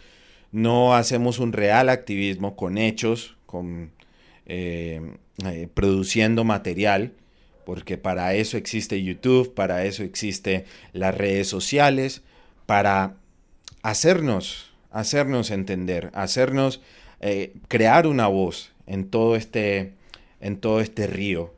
no 0.52 0.94
hacemos 0.94 1.38
un 1.38 1.52
real 1.52 1.88
activismo 1.88 2.56
con 2.56 2.78
hechos, 2.78 3.36
con 3.46 3.90
eh, 4.46 5.00
produciendo 5.74 6.44
material, 6.44 7.12
porque 7.66 7.98
para 7.98 8.34
eso 8.34 8.56
existe 8.56 9.02
YouTube, 9.02 9.52
para 9.54 9.84
eso 9.84 10.04
existe 10.04 10.64
las 10.92 11.16
redes 11.16 11.48
sociales, 11.48 12.22
para 12.66 13.16
hacernos 13.82 14.73
hacernos 14.94 15.50
entender, 15.50 16.10
hacernos 16.14 16.80
eh, 17.20 17.52
crear 17.68 18.06
una 18.06 18.28
voz 18.28 18.72
en 18.86 19.10
todo 19.10 19.34
este, 19.34 19.92
en 20.40 20.56
todo 20.56 20.80
este 20.80 21.08
río, 21.08 21.52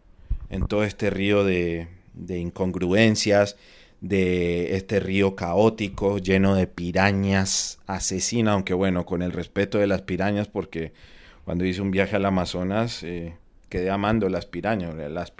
en 0.48 0.66
todo 0.66 0.84
este 0.84 1.10
río 1.10 1.44
de, 1.44 1.86
incongruencias, 2.28 3.56
de 4.00 4.76
este 4.76 5.00
río 5.00 5.36
caótico, 5.36 6.16
lleno 6.16 6.54
de 6.54 6.66
pirañas 6.66 7.78
asesinas, 7.86 8.54
aunque 8.54 8.72
bueno, 8.72 9.04
con 9.04 9.20
el 9.20 9.32
respeto 9.32 9.78
de 9.78 9.86
las 9.86 10.00
pirañas, 10.02 10.48
porque 10.48 10.92
cuando 11.44 11.66
hice 11.66 11.82
un 11.82 11.90
viaje 11.90 12.16
al 12.16 12.24
Amazonas 12.24 13.02
eh, 13.02 13.34
quedé 13.68 13.90
amando 13.90 14.30
las 14.30 14.46
pirañas. 14.46 14.94
Las 15.10 15.34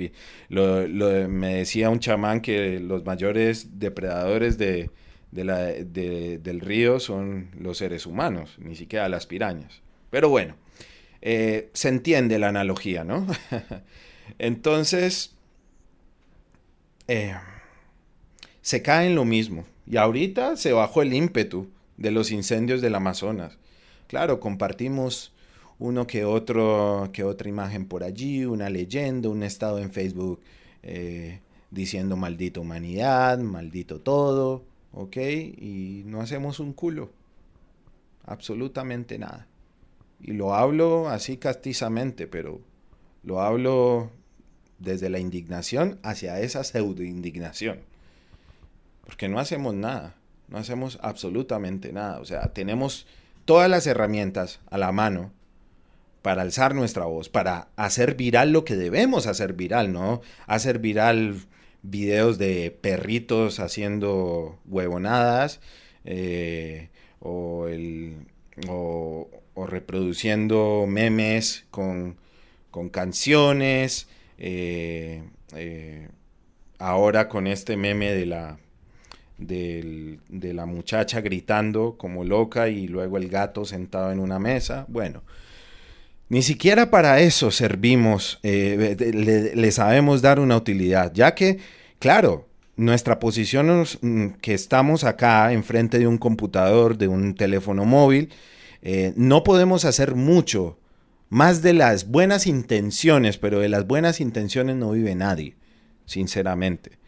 me 0.51 1.55
decía 1.55 1.89
un 1.89 2.01
chamán 2.01 2.43
que 2.43 2.79
los 2.79 3.07
mayores 3.07 3.79
depredadores 3.79 4.59
de, 4.59 4.91
del 5.31 6.61
río 6.61 7.01
son 7.01 7.51
los 7.59 7.79
seres 7.79 8.07
humanos, 8.07 8.57
ni 8.59 8.75
siquiera 8.75 9.09
las 9.09 9.27
pirañas. 9.27 9.83
Pero 10.11 10.29
bueno, 10.29 10.55
eh, 11.21 11.71
se 11.73 11.89
entiende 11.89 12.39
la 12.39 12.49
analogía, 12.49 13.05
¿no? 13.05 13.27
Entonces, 14.39 15.35
eh, 17.09 17.35
se 18.61 18.83
cae 18.83 19.09
en 19.09 19.15
lo 19.15 19.25
mismo. 19.25 19.65
Y 19.87 19.97
ahorita 19.97 20.57
se 20.57 20.73
bajó 20.73 21.03
el 21.03 21.13
ímpetu 21.15 21.69
de 21.97 22.11
los 22.11 22.31
incendios 22.31 22.81
del 22.81 22.95
Amazonas. 22.95 23.59
Claro, 24.09 24.41
compartimos 24.41 25.33
uno 25.79 26.07
que 26.07 26.25
otro, 26.25 27.11
que 27.13 27.25
otra 27.25 27.49
imagen 27.49 27.87
por 27.87 28.03
allí, 28.03 28.45
una 28.45 28.71
leyenda, 28.71 29.29
un 29.29 29.43
estado 29.43 29.79
en 29.79 29.93
Facebook 29.93 30.41
eh, 30.83 31.41
diciendo 31.71 32.17
maldito 32.17 32.61
humanidad, 32.61 33.39
maldito 33.39 34.01
todo. 34.01 34.65
¿Ok? 34.93 35.17
Y 35.17 36.03
no 36.07 36.21
hacemos 36.21 36.61
un 36.61 36.73
culo, 36.73 37.11
absolutamente 38.25 39.19
nada. 39.19 39.47
Y 40.21 40.33
lo 40.33 40.55
hablo 40.55 41.09
así 41.09 41.37
castizamente, 41.37 42.27
pero 42.27 42.61
lo 43.23 43.41
hablo 43.41 44.11
desde 44.79 45.11
la 45.11 45.19
indignación 45.19 45.99
hacia 46.03 46.41
esa 46.41 46.65
pseudo 46.65 47.03
indignación. 47.03 47.81
Porque 49.05 49.29
no 49.29 49.39
hacemos 49.39 49.75
nada, 49.75 50.15
no 50.49 50.59
hacemos 50.59 50.99
absolutamente 51.03 51.93
nada. 51.93 52.21
O 52.21 52.25
sea, 52.25 52.53
tenemos 52.53 53.07
todas 53.45 53.71
las 53.71 53.87
herramientas 53.87 54.61
a 54.71 54.79
la 54.79 54.93
mano 54.93 55.33
para 56.23 56.43
alzar 56.43 56.75
nuestra 56.75 57.05
voz, 57.05 57.29
para 57.29 57.69
hacer 57.77 58.17
viral 58.17 58.51
lo 58.51 58.65
que 58.65 58.75
debemos 58.75 59.27
hacer 59.29 59.53
viral, 59.53 59.93
¿no? 59.93 60.23
Hacer 60.49 60.81
viral 60.81 61.37
videos 61.91 62.39
de 62.39 62.71
perritos 62.81 63.61
haciendo 63.61 64.59
huevonadas 64.67 65.61
eh, 66.05 66.89
o, 67.21 67.67
reproduciendo 69.57 70.87
memes 70.89 71.67
con, 71.71 72.17
canciones. 72.91 74.09
Eh, 74.39 75.23
eh, 75.55 76.09
ahora 76.79 77.29
con 77.29 77.47
este 77.47 77.77
meme 77.77 78.13
de 78.13 78.27
la, 78.27 78.59
de 79.39 80.19
la 80.29 80.67
muchacha 80.67 81.21
gritando 81.23 81.97
como 81.97 82.23
loca 82.25 82.69
y 82.69 82.87
luego 82.87 83.17
el 83.17 83.29
gato 83.29 83.65
sentado 83.65 84.13
en 84.13 84.21
una 84.21 84.39
mesa. 84.39 84.85
Bueno, 84.89 85.23
ni 86.29 86.43
siquiera 86.43 86.91
para 86.91 87.21
eso 87.21 87.51
servimos, 87.51 88.41
eh, 88.43 89.53
le, 89.55 89.71
sabemos 89.71 90.23
dar 90.23 90.41
una 90.41 90.57
utilidad, 90.57 91.13
ya 91.15 91.35
que, 91.35 91.59
claro, 91.99 92.49
nuestra 92.77 93.21
posición 93.21 93.85
mm, 94.01 94.27
que 94.41 94.55
estamos 94.55 95.05
acá 95.05 95.53
enfrente 95.53 95.99
de 95.99 96.07
un 96.07 96.19
computador, 96.19 96.99
de 96.99 97.09
un 97.09 97.35
teléfono 97.35 97.85
móvil, 97.85 98.31
eh, 98.83 99.13
no 99.17 99.45
podemos 99.45 99.85
hacer 99.85 100.15
mucho 100.15 100.79
más 101.29 101.63
de 101.63 101.73
las 101.73 102.09
buenas 102.09 102.47
intenciones, 102.47 103.39
pero 103.39 103.61
de 103.61 103.69
las 103.69 103.87
buenas 103.87 104.21
intenciones 104.21 104.77
no 104.77 104.93
vive 104.93 105.15
nadie, 105.15 105.57
sinceramente. 106.07 106.99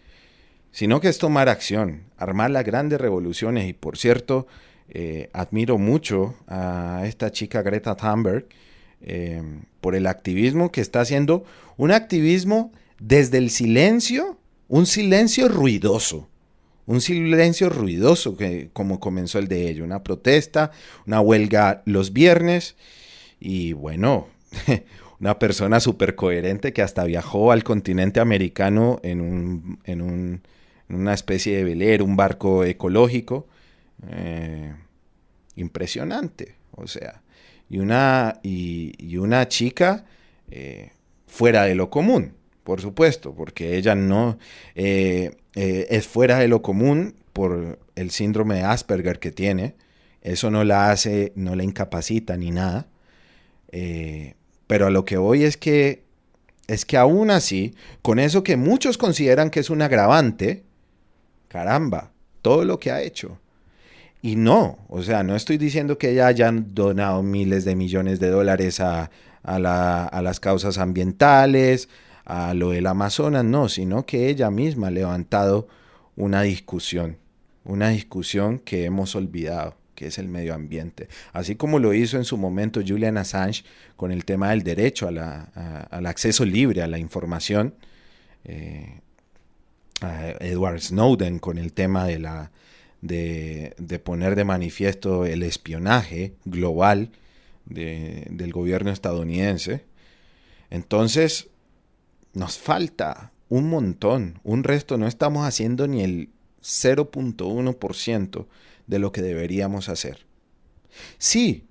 Sino 0.70 1.00
que 1.00 1.08
es 1.08 1.18
tomar 1.18 1.48
acción, 1.48 2.04
armar 2.16 2.50
las 2.50 2.64
grandes 2.64 3.00
revoluciones. 3.00 3.68
Y 3.68 3.72
por 3.72 3.96
cierto, 3.96 4.46
eh, 4.88 5.30
admiro 5.32 5.78
mucho 5.78 6.34
a 6.46 7.02
esta 7.04 7.30
chica 7.30 7.62
Greta 7.62 7.96
Thunberg 7.96 8.46
eh, 9.00 9.42
por 9.80 9.94
el 9.94 10.06
activismo 10.06 10.72
que 10.72 10.80
está 10.80 11.00
haciendo, 11.00 11.44
un 11.76 11.92
activismo 11.92 12.72
desde 12.98 13.38
el 13.38 13.50
silencio, 13.50 14.38
un 14.68 14.86
silencio 14.86 15.48
ruidoso 15.48 16.28
un 16.88 17.02
silencio 17.02 17.68
ruidoso 17.68 18.34
que 18.38 18.70
como 18.72 18.98
comenzó 18.98 19.38
el 19.38 19.46
de 19.46 19.68
ello, 19.68 19.84
una 19.84 20.02
protesta, 20.02 20.70
una 21.06 21.20
huelga 21.20 21.82
los 21.84 22.14
viernes 22.14 22.76
y 23.38 23.74
bueno, 23.74 24.26
una 25.20 25.38
persona 25.38 25.80
súper 25.80 26.14
coherente 26.14 26.72
que 26.72 26.80
hasta 26.80 27.04
viajó 27.04 27.52
al 27.52 27.62
continente 27.62 28.20
americano 28.20 29.00
en, 29.02 29.20
un, 29.20 29.80
en, 29.84 30.00
un, 30.00 30.40
una 30.88 31.12
especie 31.12 31.58
de 31.58 31.64
velero, 31.64 32.06
un 32.06 32.16
barco 32.16 32.64
ecológico. 32.64 33.46
Eh, 34.10 34.72
impresionante, 35.56 36.54
o 36.70 36.86
sea, 36.86 37.20
y 37.68 37.78
una, 37.78 38.40
y, 38.42 39.16
una 39.16 39.48
chica 39.48 40.04
eh, 40.50 40.92
fuera 41.26 41.64
de 41.64 41.74
lo 41.74 41.90
común, 41.90 42.34
por 42.64 42.80
supuesto, 42.80 43.34
porque 43.34 43.76
ella 43.76 43.94
no... 43.94 44.38
Eh, 44.74 45.36
eh, 45.60 45.88
es 45.90 46.06
fuera 46.06 46.38
de 46.38 46.46
lo 46.46 46.62
común 46.62 47.16
por 47.32 47.80
el 47.96 48.10
síndrome 48.12 48.54
de 48.54 48.62
Asperger 48.62 49.18
que 49.18 49.32
tiene. 49.32 49.74
Eso 50.22 50.52
no 50.52 50.62
la 50.62 50.92
hace, 50.92 51.32
no 51.34 51.56
la 51.56 51.64
incapacita 51.64 52.36
ni 52.36 52.52
nada. 52.52 52.86
Eh, 53.72 54.34
pero 54.68 54.86
a 54.86 54.90
lo 54.90 55.04
que 55.04 55.16
voy 55.16 55.42
es 55.42 55.56
que 55.56 56.04
es 56.68 56.84
que 56.84 56.96
aún 56.96 57.32
así, 57.32 57.74
con 58.02 58.20
eso 58.20 58.44
que 58.44 58.56
muchos 58.56 58.98
consideran 58.98 59.50
que 59.50 59.58
es 59.58 59.68
un 59.68 59.82
agravante, 59.82 60.62
caramba, 61.48 62.12
todo 62.40 62.64
lo 62.64 62.78
que 62.78 62.92
ha 62.92 63.02
hecho. 63.02 63.40
Y 64.20 64.36
no, 64.36 64.78
o 64.88 65.02
sea, 65.02 65.22
no 65.22 65.36
estoy 65.36 65.58
diciendo 65.58 65.96
que 65.96 66.10
ella 66.10 66.26
haya 66.26 66.50
donado 66.52 67.22
miles 67.22 67.64
de 67.64 67.76
millones 67.76 68.18
de 68.18 68.30
dólares 68.30 68.80
a, 68.80 69.10
a 69.42 69.58
las 70.22 70.40
causas 70.40 70.78
ambientales, 70.78 71.88
a 72.24 72.52
lo 72.54 72.70
del 72.70 72.86
Amazonas, 72.86 73.44
no, 73.44 73.68
sino 73.68 74.04
que 74.04 74.28
ella 74.28 74.50
misma 74.50 74.88
ha 74.88 74.90
levantado 74.90 75.68
una 76.16 76.42
discusión, 76.42 77.16
una 77.64 77.88
discusión 77.90 78.58
que 78.58 78.84
hemos 78.84 79.14
olvidado 79.14 79.76
que 79.98 80.06
es 80.06 80.18
el 80.18 80.28
medio 80.28 80.54
ambiente. 80.54 81.08
Así 81.32 81.56
como 81.56 81.80
lo 81.80 81.92
hizo 81.92 82.18
en 82.18 82.24
su 82.24 82.36
momento 82.36 82.80
Julian 82.86 83.18
Assange 83.18 83.64
con 83.96 84.12
el 84.12 84.24
tema 84.24 84.50
del 84.50 84.62
derecho 84.62 85.08
al 85.08 86.06
acceso 86.06 86.44
libre 86.44 86.82
a 86.82 86.86
la 86.86 87.00
información, 87.00 87.74
eh, 88.44 89.00
Edward 90.38 90.80
Snowden 90.80 91.40
con 91.40 91.58
el 91.58 91.72
tema 91.72 92.04
de, 92.04 92.20
la, 92.20 92.52
de, 93.00 94.00
poner 94.02 94.34
de 94.34 94.44
manifiesto 94.44 95.24
el 95.24 95.42
espionaje 95.42 96.34
global 96.44 97.10
del 97.66 98.52
gobierno 98.52 98.90
estadounidense. 98.90 99.84
Entonces, 100.70 101.48
nos 102.34 102.58
falta 102.58 103.32
un 103.48 103.68
montón, 103.68 104.40
un 104.44 104.64
resto, 104.64 104.98
no 104.98 105.06
estamos 105.06 105.46
haciendo 105.46 105.86
ni 105.86 106.02
el 106.02 106.30
0.1% 106.62 108.46
de 108.86 108.98
lo 108.98 109.12
que 109.12 109.22
deberíamos 109.22 109.88
hacer. 109.88 110.26
Sí, 111.18 111.66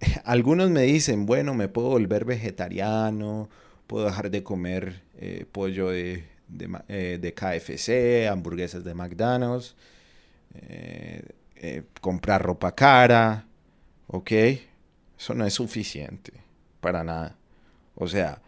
algunos 0.24 0.70
me 0.70 0.82
dicen, 0.82 1.26
bueno, 1.26 1.54
me 1.54 1.68
puedo 1.68 1.88
volver 1.88 2.24
vegetariano, 2.24 3.48
puedo 3.86 4.06
dejar 4.06 4.30
de 4.30 4.42
comer 4.42 5.02
eh, 5.18 5.46
pollo 5.50 5.90
de, 5.90 6.24
eh, 6.88 7.18
de, 7.20 7.34
KFC, 7.34 8.28
hamburguesas 8.28 8.84
de 8.84 8.94
McDonald's, 8.94 9.74
eh, 10.54 11.82
comprar 12.00 12.42
ropa 12.42 12.74
cara, 12.74 13.46
¿ok? 14.06 14.32
Eso 15.18 15.34
no 15.34 15.46
es 15.46 15.54
suficiente, 15.54 16.32
para 16.80 17.04
nada. 17.04 17.36
O 17.94 18.08
sea, 18.08 18.42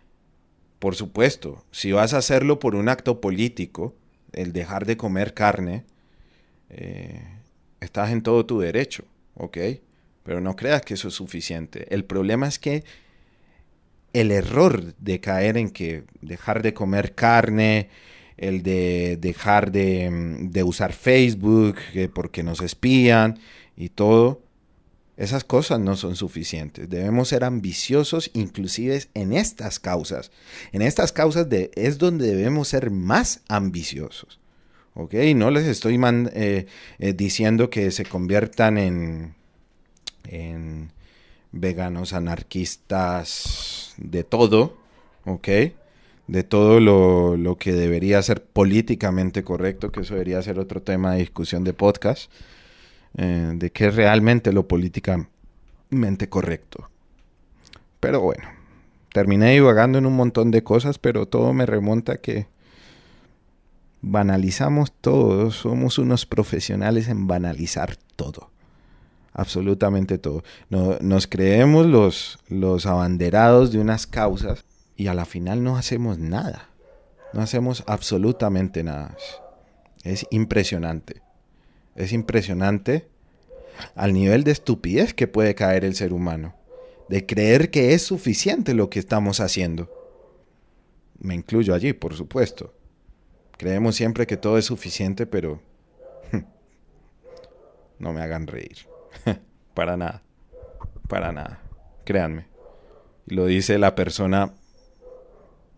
por 0.78 0.94
supuesto, 0.94 1.64
si 1.70 1.92
vas 1.92 2.14
a 2.14 2.18
hacerlo 2.18 2.58
por 2.58 2.74
un 2.74 2.88
acto 2.88 3.20
político, 3.20 3.94
el 4.32 4.52
dejar 4.52 4.86
de 4.86 4.96
comer 4.96 5.34
carne, 5.34 5.84
eh, 6.68 7.22
estás 7.80 8.10
en 8.10 8.22
todo 8.22 8.44
tu 8.44 8.60
derecho, 8.60 9.04
¿ok? 9.34 9.58
Pero 10.22 10.40
no 10.40 10.56
creas 10.56 10.82
que 10.82 10.94
eso 10.94 11.08
es 11.08 11.14
suficiente. 11.14 11.92
El 11.94 12.04
problema 12.04 12.46
es 12.46 12.58
que 12.58 12.84
el 14.12 14.30
error 14.30 14.94
de 14.96 15.20
caer 15.20 15.56
en 15.56 15.70
que 15.70 16.04
dejar 16.20 16.62
de 16.62 16.74
comer 16.74 17.14
carne, 17.14 17.88
el 18.36 18.62
de 18.62 19.16
dejar 19.20 19.72
de, 19.72 20.38
de 20.40 20.62
usar 20.62 20.92
Facebook 20.92 21.76
porque 22.14 22.42
nos 22.42 22.60
espían 22.60 23.38
y 23.76 23.88
todo, 23.88 24.40
esas 25.16 25.44
cosas 25.44 25.80
no 25.80 25.96
son 25.96 26.14
suficientes. 26.14 26.90
Debemos 26.90 27.28
ser 27.28 27.44
ambiciosos 27.44 28.30
inclusive 28.34 29.04
en 29.14 29.32
estas 29.32 29.80
causas. 29.80 30.30
En 30.72 30.82
estas 30.82 31.12
causas 31.12 31.48
de, 31.48 31.70
es 31.74 31.96
donde 31.98 32.26
debemos 32.26 32.68
ser 32.68 32.90
más 32.90 33.40
ambiciosos. 33.48 34.38
¿Ok? 34.94 35.14
No 35.34 35.50
les 35.50 35.66
estoy 35.66 35.98
eh, 36.32 36.66
eh, 36.98 37.12
diciendo 37.14 37.70
que 37.70 37.90
se 37.90 38.04
conviertan 38.04 38.78
en, 38.78 39.34
en 40.24 40.90
veganos, 41.52 42.12
anarquistas, 42.12 43.94
de 43.96 44.22
todo. 44.22 44.76
¿Ok? 45.24 45.48
De 46.26 46.42
todo 46.42 46.80
lo, 46.80 47.36
lo 47.36 47.56
que 47.56 47.72
debería 47.72 48.20
ser 48.22 48.44
políticamente 48.44 49.44
correcto, 49.44 49.92
que 49.92 50.00
eso 50.00 50.14
debería 50.14 50.42
ser 50.42 50.58
otro 50.58 50.82
tema 50.82 51.12
de 51.12 51.20
discusión 51.20 51.62
de 51.62 51.72
podcast. 51.72 52.30
Eh, 53.18 53.52
de 53.54 53.70
qué 53.70 53.86
es 53.86 53.96
realmente 53.96 54.52
lo 54.52 54.68
políticamente 54.68 56.28
correcto. 56.28 56.90
Pero 57.98 58.20
bueno, 58.20 58.44
terminé 59.12 59.52
divagando 59.52 59.96
en 59.96 60.04
un 60.04 60.14
montón 60.14 60.50
de 60.50 60.62
cosas, 60.62 60.98
pero 60.98 61.26
todo 61.26 61.54
me 61.54 61.64
remonta 61.64 62.12
a 62.12 62.16
que 62.18 62.46
banalizamos 64.02 64.92
todo, 65.00 65.50
somos 65.50 65.98
unos 65.98 66.26
profesionales 66.26 67.08
en 67.08 67.26
banalizar 67.26 67.96
todo, 68.16 68.50
absolutamente 69.32 70.18
todo. 70.18 70.44
nos 70.68 71.26
creemos 71.26 71.86
los, 71.86 72.38
los 72.50 72.84
abanderados 72.84 73.72
de 73.72 73.78
unas 73.78 74.06
causas 74.06 74.65
y 74.96 75.08
a 75.08 75.14
la 75.14 75.24
final 75.24 75.62
no 75.62 75.76
hacemos 75.76 76.18
nada, 76.18 76.70
no 77.32 77.42
hacemos 77.42 77.84
absolutamente 77.86 78.82
nada. 78.82 79.16
Es 80.04 80.26
impresionante. 80.30 81.22
Es 81.94 82.12
impresionante 82.12 83.08
al 83.94 84.12
nivel 84.12 84.44
de 84.44 84.52
estupidez 84.52 85.14
que 85.14 85.26
puede 85.26 85.54
caer 85.54 85.84
el 85.84 85.94
ser 85.94 86.12
humano, 86.12 86.54
de 87.08 87.26
creer 87.26 87.70
que 87.70 87.94
es 87.94 88.02
suficiente 88.02 88.74
lo 88.74 88.88
que 88.88 88.98
estamos 88.98 89.40
haciendo. 89.40 89.90
Me 91.18 91.34
incluyo 91.34 91.74
allí, 91.74 91.92
por 91.92 92.14
supuesto. 92.14 92.74
Creemos 93.56 93.96
siempre 93.96 94.26
que 94.26 94.36
todo 94.36 94.58
es 94.58 94.66
suficiente, 94.66 95.26
pero 95.26 95.60
no 97.98 98.12
me 98.12 98.20
hagan 98.20 98.46
reír. 98.46 98.86
para 99.74 99.96
nada. 99.96 100.22
Para 101.08 101.32
nada. 101.32 101.62
Créanme. 102.04 102.46
Lo 103.26 103.46
dice 103.46 103.78
la 103.78 103.94
persona 103.94 104.52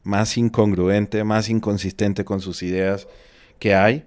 más 0.08 0.38
incongruente, 0.38 1.22
más 1.22 1.50
inconsistente 1.50 2.24
con 2.24 2.40
sus 2.40 2.62
ideas 2.62 3.06
que 3.58 3.74
hay 3.74 4.04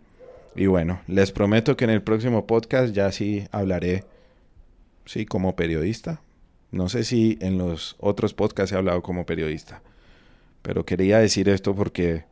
y 0.55 0.65
bueno, 0.65 0.99
les 1.07 1.31
prometo 1.31 1.77
que 1.77 1.83
en 1.83 1.91
el 1.91 2.01
próximo 2.01 2.47
podcast 2.47 2.91
ya 2.91 3.11
sí 3.11 3.47
hablaré, 3.51 4.03
sí, 5.05 5.27
como 5.27 5.55
periodista. 5.55 6.19
No 6.71 6.89
sé 6.89 7.03
si 7.03 7.37
en 7.39 7.59
los 7.59 7.97
otros 7.99 8.33
podcasts 8.33 8.73
he 8.73 8.77
hablado 8.77 9.03
como 9.03 9.27
periodista, 9.27 9.83
pero 10.63 10.85
quería 10.85 11.19
decir 11.19 11.47
esto 11.49 11.75
porque 11.75 12.23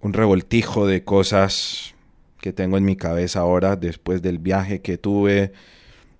un 0.00 0.14
revoltijo 0.14 0.86
de 0.86 1.04
cosas 1.04 1.94
que 2.40 2.54
tengo 2.54 2.78
en 2.78 2.86
mi 2.86 2.96
cabeza 2.96 3.40
ahora 3.40 3.76
después 3.76 4.22
del 4.22 4.38
viaje 4.38 4.80
que 4.80 4.96
tuve, 4.96 5.52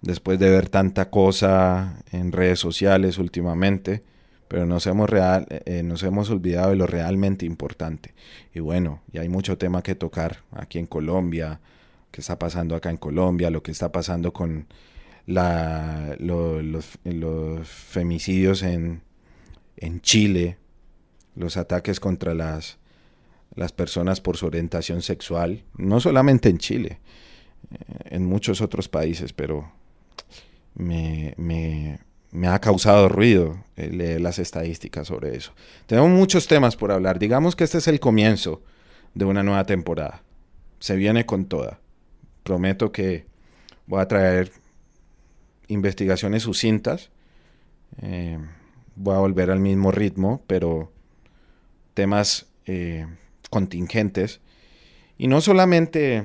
después 0.03 0.38
de 0.38 0.51
ver 0.51 0.69
tanta 0.69 1.09
cosa 1.09 2.03
en 2.12 2.31
redes 2.31 2.59
sociales 2.59 3.17
últimamente 3.17 4.03
pero 4.48 4.66
nos 4.66 4.87
hemos, 4.87 5.09
real, 5.09 5.46
eh, 5.48 5.83
hemos 6.02 6.30
olvidado 6.30 6.70
de 6.70 6.76
lo 6.76 6.87
realmente 6.87 7.46
importante. 7.46 8.14
Y 8.54 8.61
bueno, 8.61 9.02
y 9.12 9.18
hay 9.18 9.28
mucho 9.28 9.59
tema 9.59 9.83
que 9.83 9.94
tocar 9.94 10.38
aquí 10.52 10.78
en 10.78 10.87
Colombia, 10.87 11.61
qué 12.11 12.20
está 12.20 12.38
pasando 12.38 12.76
acá 12.76 12.90
en 12.90 12.96
Colombia, 12.96 13.50
lo 13.50 13.62
que 13.62 13.72
está 13.72 13.90
pasando 13.90 14.33
con 14.33 14.66
la, 15.26 16.16
los, 16.18 17.66
femicidios 17.66 18.62
en, 18.62 19.02
en 19.76 20.00
Chile, 20.00 20.59
los 21.35 21.57
ataques 21.57 21.98
contra 21.98 22.35
las, 22.35 22.78
las 23.54 23.72
personas 23.72 24.20
por 24.20 24.37
su 24.37 24.46
orientación 24.46 25.02
sexual, 25.02 25.64
no 25.76 26.00
solamente 26.00 26.48
en 26.48 26.59
Chile, 26.59 27.00
eh, 27.70 27.76
en 28.11 28.26
muchos 28.26 28.61
otros 28.61 28.88
países, 28.88 29.33
pero 29.33 29.72
me, 30.74 31.98
me 32.35 32.49
ha 32.49 32.61
causado 32.61 33.09
ruido 33.09 33.64
eh, 33.77 33.88
leer 33.90 34.20
las 34.20 34.40
estadísticas 34.40 35.07
sobre 35.07 35.37
eso. 35.37 35.53
Tenemos 35.87 36.11
muchos 36.11 36.49
temas 36.49 36.75
por 36.75 36.90
hablar. 36.90 37.20
Digamos 37.20 37.55
que 37.55 37.62
este 37.62 37.79
es 37.79 37.87
el 37.87 38.01
comienzo 38.01 38.61
de 39.14 39.25
una 39.25 39.44
nueva 39.44 39.64
temporada. 39.66 40.20
Se 40.81 40.97
viene 40.97 41.27
con 41.27 41.44
toda. 41.44 41.79
Prometo 42.42 42.90
que 42.90 43.27
voy 43.87 44.01
a 44.01 44.09
traer 44.09 44.51
investigaciones 45.68 46.42
sucintas. 46.42 47.11
Eh, 48.03 48.40
voy 48.97 49.14
a 49.14 49.20
volver 49.20 49.53
al 49.53 49.61
mismo 49.61 49.92
ritmo, 49.92 50.42
pero 50.49 50.90
temas 51.94 52.47
eh, 52.66 53.07
contingentes. 53.49 54.40
Y 55.18 55.29
no 55.29 55.40
solamente 55.40 56.25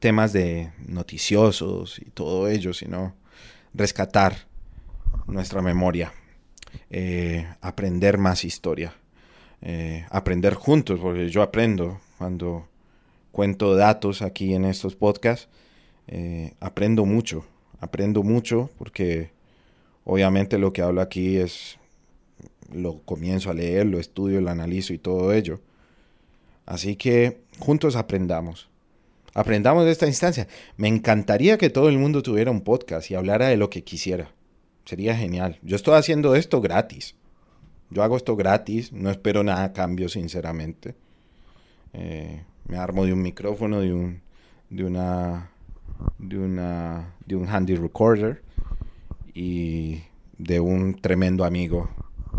temas 0.00 0.34
de 0.34 0.70
noticiosos 0.86 1.98
y 1.98 2.10
todo 2.10 2.46
ello, 2.48 2.74
sino 2.74 3.14
rescatar 3.72 4.51
nuestra 5.26 5.62
memoria, 5.62 6.12
eh, 6.90 7.46
aprender 7.60 8.18
más 8.18 8.44
historia, 8.44 8.94
eh, 9.60 10.06
aprender 10.10 10.54
juntos, 10.54 11.00
porque 11.00 11.28
yo 11.28 11.42
aprendo 11.42 12.00
cuando 12.18 12.66
cuento 13.30 13.74
datos 13.74 14.22
aquí 14.22 14.54
en 14.54 14.64
estos 14.64 14.94
podcasts, 14.96 15.48
eh, 16.08 16.54
aprendo 16.60 17.04
mucho, 17.04 17.44
aprendo 17.80 18.22
mucho 18.22 18.70
porque 18.78 19.30
obviamente 20.04 20.58
lo 20.58 20.72
que 20.72 20.82
hablo 20.82 21.00
aquí 21.00 21.36
es, 21.36 21.78
lo 22.72 23.00
comienzo 23.02 23.50
a 23.50 23.54
leer, 23.54 23.86
lo 23.86 23.98
estudio, 23.98 24.40
lo 24.40 24.50
analizo 24.50 24.92
y 24.92 24.98
todo 24.98 25.32
ello. 25.32 25.60
Así 26.66 26.96
que 26.96 27.40
juntos 27.58 27.96
aprendamos. 27.96 28.68
Aprendamos 29.34 29.84
de 29.84 29.92
esta 29.92 30.06
instancia. 30.06 30.46
Me 30.76 30.88
encantaría 30.88 31.56
que 31.56 31.70
todo 31.70 31.88
el 31.88 31.98
mundo 31.98 32.22
tuviera 32.22 32.50
un 32.50 32.60
podcast 32.60 33.10
y 33.10 33.14
hablara 33.14 33.48
de 33.48 33.56
lo 33.56 33.70
que 33.70 33.82
quisiera. 33.82 34.30
Sería 34.84 35.16
genial. 35.16 35.58
Yo 35.62 35.76
estoy 35.76 35.94
haciendo 35.94 36.34
esto 36.34 36.60
gratis. 36.60 37.14
Yo 37.90 38.02
hago 38.02 38.16
esto 38.16 38.36
gratis, 38.36 38.92
no 38.92 39.10
espero 39.10 39.44
nada 39.44 39.64
a 39.64 39.72
cambio, 39.72 40.08
sinceramente. 40.08 40.94
Eh, 41.92 42.42
me 42.66 42.76
armo 42.78 43.04
de 43.04 43.12
un 43.12 43.20
micrófono, 43.20 43.80
de 43.80 43.92
un, 43.92 44.22
de 44.70 44.84
una, 44.84 45.50
de 46.18 46.38
una, 46.38 47.14
de 47.26 47.36
un 47.36 47.48
handy 47.48 47.76
recorder 47.76 48.42
y 49.34 50.02
de 50.38 50.60
un 50.60 50.94
tremendo 50.94 51.44
amigo, 51.44 51.90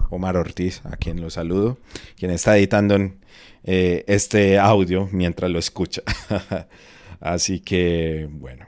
Omar 0.09 0.37
Ortiz, 0.37 0.81
a 0.85 0.97
quien 0.97 1.21
lo 1.21 1.29
saludo, 1.29 1.77
quien 2.17 2.31
está 2.31 2.57
editando 2.57 2.97
eh, 3.63 4.03
este 4.07 4.57
audio 4.57 5.07
mientras 5.11 5.51
lo 5.51 5.59
escucha. 5.59 6.01
Así 7.19 7.59
que, 7.59 8.27
bueno, 8.31 8.65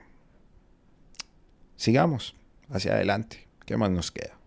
sigamos 1.75 2.35
hacia 2.69 2.93
adelante. 2.93 3.44
¿Qué 3.65 3.77
más 3.77 3.89
nos 3.89 4.11
queda? 4.11 4.37